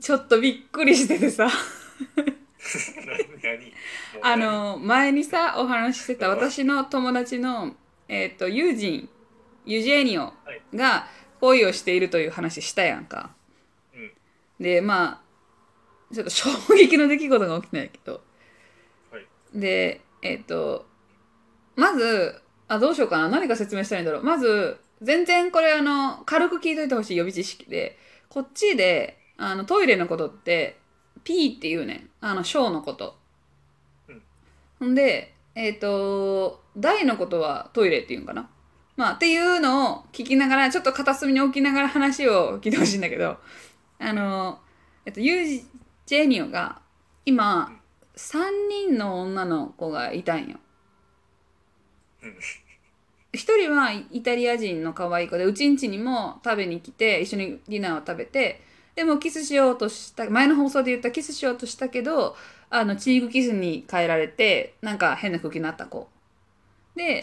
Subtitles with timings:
[0.00, 1.48] ちょっとびっくりしててさ。
[4.22, 7.74] あの前にさお話ししてた私の友達の
[8.08, 9.08] えっ、とユージン
[9.66, 10.32] ユジェニオ
[10.74, 11.06] が
[11.40, 13.30] 恋をしているという話したやんか。
[13.94, 14.12] うん。
[14.60, 15.22] でま
[16.10, 18.20] あちょっと衝撃の出来事が起きたんやけど。
[19.10, 19.26] はい。
[19.54, 20.86] でえっ、と
[21.76, 23.28] まずあどうしようかな。
[23.28, 24.24] 何か説明したらいいんだろう。
[24.24, 27.98] まず全然これあの軽く聞いといてほしい予備知識で
[28.28, 30.78] こっちであのトイレのことって
[31.24, 32.10] P っていうねん。
[32.20, 33.16] あの小のこと、
[34.78, 34.94] うん。
[34.94, 38.48] でえっ、と大のことはトイレっていうんかな。
[38.96, 43.38] まあっていうのを聞きながらちょっと片隅に置きながら話を聞いてほしいんだけど
[43.98, 44.60] あの
[45.06, 45.64] えっとユー
[46.06, 46.80] ジェニオが
[47.24, 47.80] 今
[48.14, 48.38] 3
[48.88, 50.58] 人の女の子がいたんよ。
[52.22, 52.34] うん。
[53.32, 58.62] 一人はイタリア人の可愛い子でうちんちにも食べに来て一緒にディナーを食べて
[58.94, 62.36] でもキスしようとした前の放送で言ったキスしようとしたけど
[62.68, 66.08] あのチークキスに変えられてなんか変な空気になった子。
[66.94, 67.22] で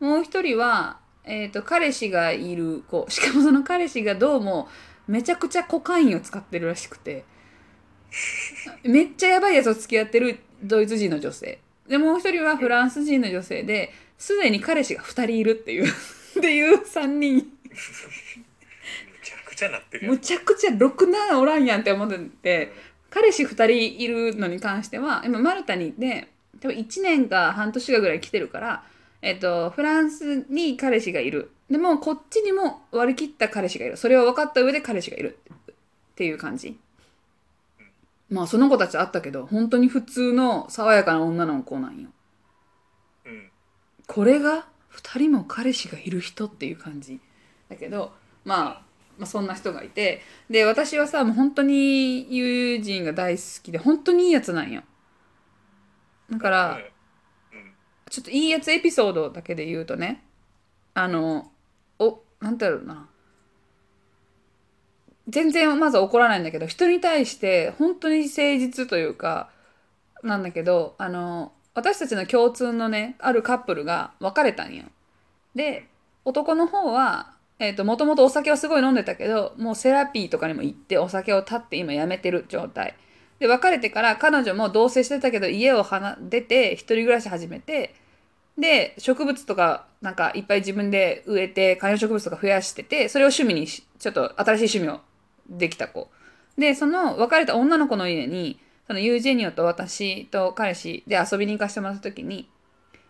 [0.00, 3.06] もう一人は、えー、と彼氏がいる子。
[3.08, 4.68] しかもその彼氏がどうも
[5.06, 7.24] めちゃくちゃコカインを使ってるらしくて。
[8.84, 11.60] めっちゃやばいやつと付き合ってるドイツ人の女性。
[11.88, 15.86] でもう一人はフランス人の女性ですでに彼氏が2人いるっていう。
[16.38, 17.36] っていう3人。
[17.36, 17.42] む
[19.58, 20.14] ちゃなってるやん。
[20.14, 22.72] むちゃくちゃろくなおらんやんって思ってて
[23.10, 26.28] 彼氏2人いるのに関しては今マルタにいて
[26.60, 28.84] 多分1年か半年かぐらい来てるから、
[29.22, 31.50] えっと、フランスに彼氏がいる。
[31.70, 33.96] でもこっちにも割り切った彼氏がいる。
[33.96, 35.38] それを分かった上で彼氏がいる。
[35.48, 35.74] っ
[36.16, 36.78] ていう感じ。
[38.28, 42.08] まあその子たちあったけど本当に普通の爽やかな女の子なんよ。
[43.24, 43.50] うん。
[44.06, 47.20] これが2人も彼氏がいる人っていう感じ。
[47.68, 48.12] だけど、
[48.44, 48.87] まあ、
[49.18, 54.82] まあそんな人がいてで私はさもう本当に友人が大好きで本当にいいやつなんよ。
[56.30, 56.78] だから、
[57.52, 57.72] うん。
[58.10, 60.24] ちょっといいやつエピソードだけで言うとね
[60.94, 61.50] あの
[61.98, 63.08] おなんだろうな。
[65.28, 69.50] 全然まず怒らないんだけど人に対して本当に誠実というか
[70.22, 74.84] なんだけどあの私たちの共通のねあるカップルが別れたんよ。
[75.54, 75.86] で
[76.24, 82.94] 男の方はえー、ともともとお酒をすごい飲んでたけどもうセラピーとかにも行ってお酒を断って今やめてる状態
[83.40, 87.94] で別れてから彼女も同棲してたけど家を離出て一人暮らし始めて
[88.56, 95.00] で植物とかなんかいっぱい自分で植えて観葉植物とか増やしててそれを趣味にしちょっと新しい趣味を
[95.48, 96.10] できた子
[96.56, 102.48] でその別れた女の子の家にそのユージェニオと私と彼氏で遊びに行かせてもらった時に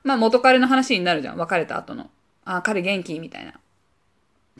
[0.04, 2.10] まあ元彼の話になるじゃん別れた後の
[2.44, 3.54] 「あ彼元気?」みたいな。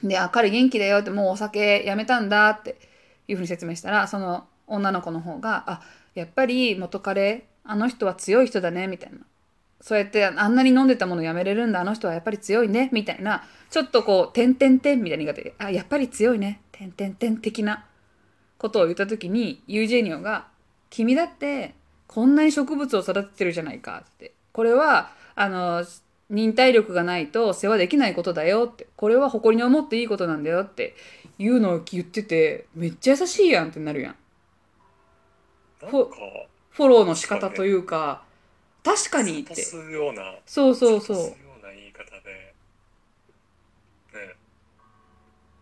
[0.03, 2.77] で「あ彼元気だよ」ってもうお酒やめたんだって
[3.27, 5.83] いうふうに説明したらその女の子の方が「あ
[6.15, 9.19] やっぱり元彼あの人は強い人だね」みたいな。
[9.81, 17.87] そうやってあんなに飲んでたものやめれるんだあの人はやっぱり強いねみたいなちょっとこう「てんてんてん」みたいな言い方で「あやっぱり強いねてんてんてん」的な
[18.59, 20.49] ことを言った時にユージェニオが
[20.91, 21.77] 「君だって
[22.09, 24.33] こんなに植物を育ててるじゃないか」って。
[24.59, 25.85] これはあの
[26.31, 28.87] 忍耐力がないと世話できないことだよって。
[28.97, 30.95] これは誇りに思っていいことなんだよって
[31.39, 34.17] いうのを言っててめっちゃ優しいやんってなるやん。
[35.81, 38.23] フォローの仕方というか
[38.85, 39.55] 確かにって。
[40.47, 41.17] そうそうそう。
[41.17, 41.49] 刺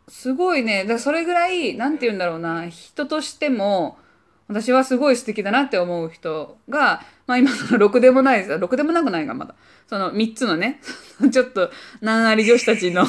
[0.09, 0.85] すごいね。
[0.85, 2.69] だそれぐらいなんて言うんだろうな。
[2.69, 3.99] 人としても
[4.49, 8.59] 私はすごい素敵だなって思う人が、まあ今そのろくでもないです。
[8.59, 9.55] ろくでもなくないがまだ。
[9.89, 10.81] その3つのね、
[11.33, 11.71] ちょっと
[12.01, 13.05] 難あり女子たちの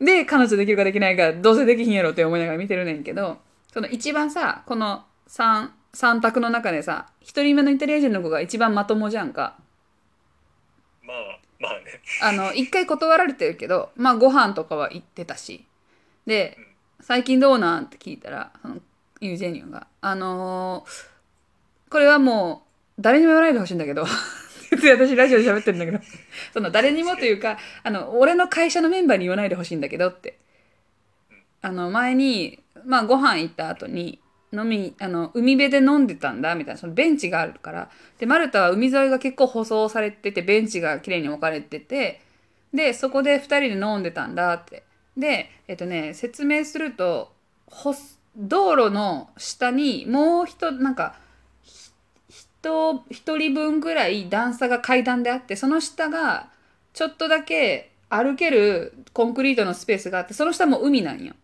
[0.00, 3.38] で、彼女できるかできないか、どうせできひんやろって思いながら見てるねんけど、
[3.72, 9.56] その一番さ、この3、三択の中でさ、一人目のイタリア人の子が一番まともじゃんか。
[11.02, 11.16] まあ
[11.60, 15.64] まあねあの、一回断られてるけど、まあご飯とかは行ってたし。
[16.26, 16.58] で、
[17.00, 17.84] 最近どうなん？
[17.84, 18.76] って聞いたら、その
[19.20, 21.16] ユージェニオが、あのー
[21.88, 22.64] これはも
[22.98, 24.06] う、誰にも言わないでほしいんだけど、っ
[24.80, 26.00] て私ラジオで喋ってるんだけど、
[26.52, 30.38] その誰にもというか、あの、俺の会社のメンバーに言わないでほしいんだけどって。
[31.62, 34.20] あの、前に、まあご飯行った後に、
[34.52, 37.90] 飲み、あの、海辺で飲んでたんだ、みたいな、そのベンチがあるから。
[38.18, 42.20] で、マルタは海沿いが結構舗装されてて、ベンチが綺麗に置かれてて、
[42.72, 44.82] で、そこで2人で飲んでたんだって。
[45.16, 47.32] で、えっとね、説明すると、
[47.66, 51.16] ほす道路の下にもう一、なんか、
[52.28, 56.50] 人、一人分ぐらい段差が階段であって、その下が、
[56.92, 61.34] ちょっとだけ歩けるコンクリートのスペースがあって、その下も海なんよ。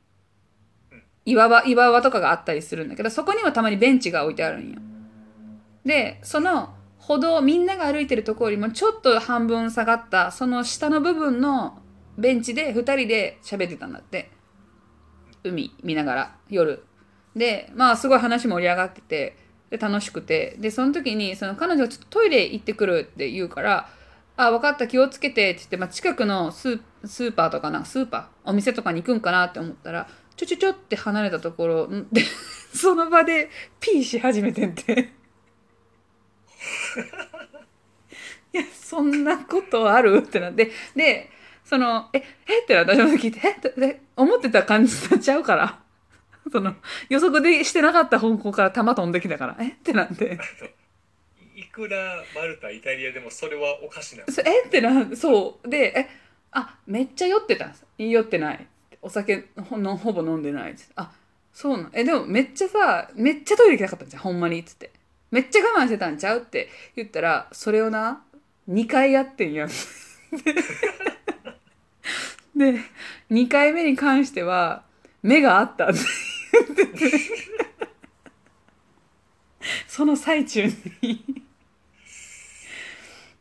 [1.24, 4.78] 岩場、岩場とかがあったりするんだけど、そこにはたまにベンチが置いてあるんよ。
[5.84, 11.78] で、その歩道、みんなが歩いてるところよりもちょっと半分下がった、その下の部分の
[12.18, 14.30] ベンチで二人で喋ってたんだって。
[15.44, 16.84] 海見ながら、夜。
[17.36, 19.36] で、まあすごい話盛り上がってて、
[19.70, 20.56] で楽しくて。
[20.58, 23.88] で、その時に、その彼女がちょっとトイレ行ってくるって言うから、
[24.36, 32.22] あ、分かった、気をつけてって言って、まあ、近くのスースーパーとかな、スーパー、お店とかに行くんかなって思ったら、ちょちょちょって離れたところ、 で、
[32.74, 33.50] その場で
[33.80, 35.12] ピーし始めてんて。
[38.52, 40.22] いや、そんなことある？
[40.26, 41.30] ってなって、で、
[41.64, 42.62] その、え、え？
[42.62, 43.52] ってなった私も聞いて、え？
[43.52, 45.78] ってで思ってた感じになっちゃうから、
[46.52, 46.74] その、
[47.08, 49.68] 予測でしてなかった方向から弾飛んできたから、え？
[49.68, 50.38] ってなって。
[51.54, 54.64] いくらマルタイタリアでもそれはおかしなそえ？
[54.66, 55.68] ってなそう。
[55.68, 56.08] でえ？
[56.50, 57.86] あめっちゃ酔ってたんです。
[57.98, 58.66] 酔ってない。
[59.00, 60.72] お酒ほのほぼ飲んでない。
[60.72, 61.10] っつってあ
[61.52, 64.58] そうなんえでもめっちゃさめっちゃトイレ行きたかったんじゃんほんまに。
[64.60, 64.90] っつって。
[65.30, 66.38] めっちゃ我慢してたんちゃう？
[66.40, 68.22] って言ったらそれをな
[68.68, 69.70] 2回やってんやん
[72.72, 72.78] で
[73.30, 74.84] 2回目に関しては
[75.22, 75.88] 目があった。
[75.88, 75.98] って
[76.76, 77.18] 言ってて
[79.86, 80.66] その最中
[81.00, 81.24] に。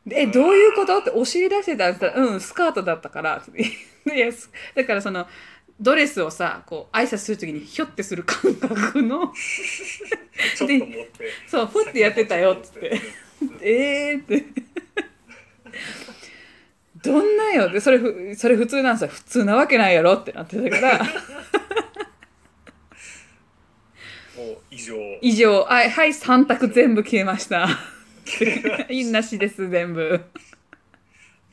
[0.05, 0.97] でえどういうこと？
[0.97, 3.43] ってお尻出してたらうんスカートだったから。
[4.05, 5.27] いやすだからその
[5.79, 9.31] ドレスをさこう挨拶するときにひょってする感覚の。
[10.55, 11.11] ちょっと持って。
[11.47, 13.01] そうふってやってたよって。
[13.61, 14.45] えーって
[17.03, 17.69] どんなよ？
[17.69, 19.07] でそれふそれ普通なんですよ。
[19.09, 20.97] 普通なわけないやろってなってたから。
[20.99, 21.03] も
[24.53, 24.95] う異常。
[25.21, 27.67] 以上はいはい3択全部消えました。
[28.89, 30.21] いいなしです全部。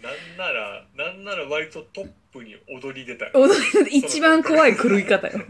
[0.03, 3.33] なんならなんなら割とトップに踊り出たよ。
[3.35, 3.55] 踊
[3.85, 5.41] り一番怖い狂い方よ。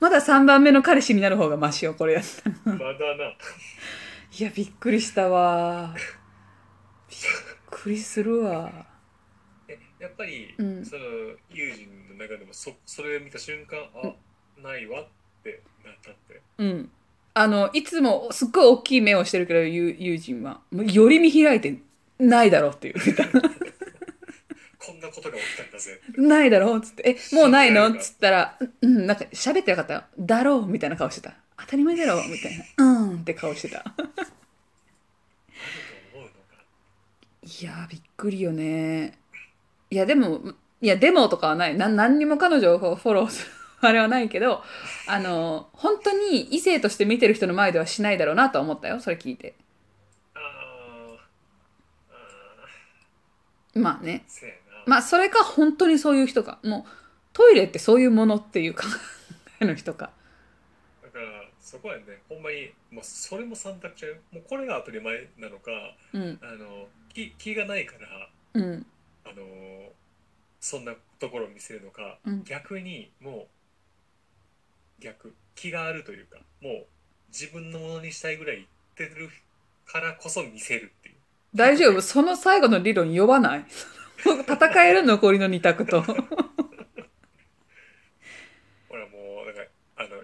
[0.00, 2.76] まだ3番目の彼氏になる方がマシよこれやったら。
[2.76, 3.34] まだな。
[4.38, 5.94] いやびっくりしたわ。
[7.08, 7.18] び っ
[7.70, 8.86] くりするわ。
[9.68, 10.84] えやっぱり、うん。
[10.84, 11.02] その
[11.50, 14.12] 友人の中でもそそれを見た瞬間あ、
[14.60, 15.06] ないわっ
[15.42, 16.40] てなったって。
[16.58, 16.90] うん。
[17.32, 20.60] あのいつもすっごい大きい目をしてるけど友友人は。
[20.72, 21.78] もうより見開いて
[22.18, 26.00] ないだろうって言ってたこんなことが起きたんだぜ。
[26.16, 29.94] ないだろうっつって「えもうないの?」っつったら「うんなんか喋ってなかった？
[29.94, 34.02] よだろう」みたいな顔してた「当たり前だろ」みたいな「うん」って顔してたあると
[36.18, 36.64] 思うのか
[37.42, 39.18] いやーびっくりよね。
[39.90, 40.40] いやでも
[40.80, 41.76] いやでもとかはない。
[41.76, 44.62] な何にも彼女をフォローする あれはないけど
[45.06, 49.00] あの本当に異性として見てる人の前ではしないだろうなとは思ったよ。
[49.00, 49.54] それ聞いて。
[50.34, 51.16] あー
[53.76, 54.24] あまあね。
[54.86, 56.58] まあそれか本当にそういう人か。
[56.62, 56.90] もう
[57.32, 58.82] トイレってそういうものっていう考
[59.60, 60.10] え の人か。
[61.02, 61.24] だから
[61.60, 64.20] そこはねほんまにもうそれも三択ちゃう。
[64.32, 65.70] もうこれが当たり前なのか
[66.12, 66.38] うん。
[66.42, 67.94] あの気気がないか
[68.54, 68.86] らうん。
[69.24, 69.34] あの
[70.60, 72.44] そんなところを見せるのか、うん。
[72.44, 73.46] 逆にも
[74.98, 76.86] う逆気があるというかもう
[77.28, 79.30] 自分のものにしたいぐらい言ってる
[79.86, 81.14] からこそ見せるっていう。
[81.54, 82.00] 大丈夫。
[82.00, 83.64] その最後の理論弱ない。
[84.20, 86.20] 戦える 残りの二択とほら
[89.06, 89.66] もうだから
[89.96, 90.22] あの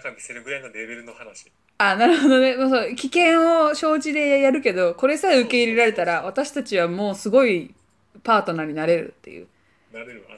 [0.00, 1.50] 犬がお腹見せるぐらいのレベルの話。
[1.78, 2.56] あなるほどね。
[2.56, 2.94] もうそう。
[2.94, 7.74] 危険を承知でやるけどこれさえ受け入れられたら私たちはもうすごい
[8.22, 9.48] パートナーになれるっていう。
[9.92, 10.36] なれるわ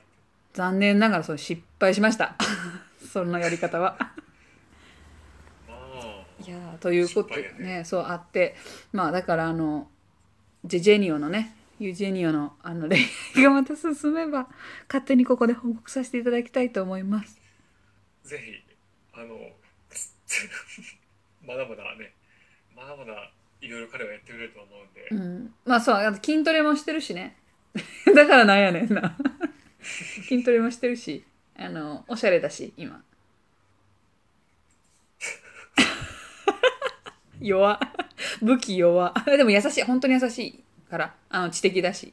[0.54, 2.36] 残念ながらその失敗しました。
[3.12, 3.96] そんなやり方は。
[5.68, 7.84] まあいやーということで失敗やね。
[7.84, 8.54] そうあって。
[8.92, 9.88] まあだからあの
[10.64, 12.98] ジェジェニオのねユージェニオのあの恋
[13.36, 14.48] 愛がまた進めば
[14.88, 17.40] 勝手にここで報告させていただきたいと思います。
[18.22, 18.71] ぜひ
[19.14, 19.36] あの
[21.44, 22.14] まだまだね
[22.74, 27.36] まだまだいろいろ彼はやってくれると思うんで、うん、まあそうあと筋トレもしてるしね。
[28.14, 29.16] だからなんやねんな。
[30.28, 31.24] 筋トレもしてるし
[31.56, 33.04] あのおしゃれだし今。
[37.40, 37.80] 弱。
[38.40, 39.12] 武器弱。
[39.26, 41.14] でも優しい本当に優しいから。
[41.28, 42.12] あの知的だし。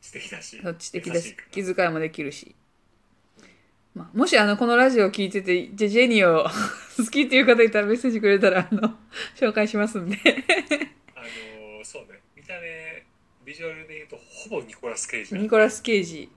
[0.00, 0.60] 知的だし。
[0.78, 1.36] 知的だし。
[1.50, 2.54] 気遣いもできるし、
[3.94, 6.44] まあ、もしあのこのラジオを聞いててジェジェニオ
[6.96, 8.94] 好きっていう方いたらメッセージくれたらあの
[9.34, 10.16] 紹介しますんで。
[11.16, 11.20] あ
[11.78, 12.20] のそうね。
[12.36, 13.04] 見た目
[13.44, 16.30] ビジュアルで言うとほぼニコラス・ケイジだニコラス・ケイジ。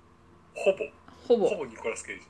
[0.56, 0.78] ほぼ。
[1.28, 1.48] ほぼ。
[1.48, 2.26] ほぼニコラス・ケイジ。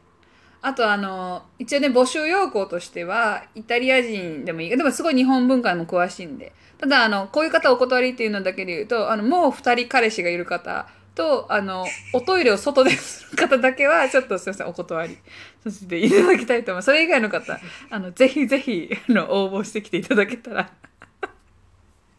[0.61, 4.69] あとあの一応ね募集要項としてはイタリア人でもいい。
[4.69, 6.51] でもすごい日本文化にも詳しいんで。
[6.79, 15.17] ただあのこういう方お断りっていうのだけで言うとあのもう2人彼氏がいる方とあのおトイレを外でする方だけはちょっとすいませんお断り
[15.63, 16.85] させていただきたいと思います。
[16.85, 20.71] それ以外の方あのぜひぜひあの応募してきていただけたら。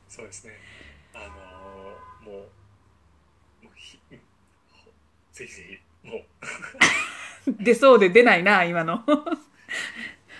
[0.08, 0.52] そうですね。
[1.14, 2.38] あのーも
[3.62, 4.20] うもうひぜ
[5.32, 6.24] ひぜひもう。
[7.62, 9.02] 出そうで出ないな今の。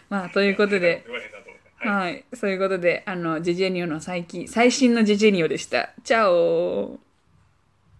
[0.08, 1.04] まあということで。
[1.08, 1.34] はい
[1.87, 6.99] はいそういうことであのジェジェニオの最近最新のジェジェニオでしたチャオ